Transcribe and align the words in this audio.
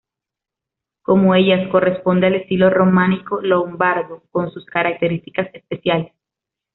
Como 1.03 1.35
ellas, 1.35 1.69
corresponde 1.69 2.25
al 2.25 2.33
estilo 2.33 2.71
románico 2.71 3.39
lombardo, 3.39 4.23
con 4.31 4.49
sus 4.51 4.65
características 4.65 5.53
especiales. 5.53 6.11